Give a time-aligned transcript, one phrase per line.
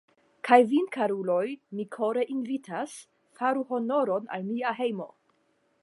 [0.47, 1.43] Kaj vin, karuloj,
[1.79, 2.97] mi kore invitas,
[3.41, 5.09] faru honoron al mia hejmo!